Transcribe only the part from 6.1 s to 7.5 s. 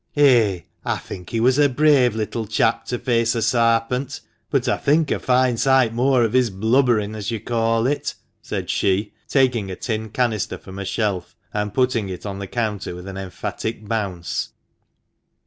of his blubbering, as you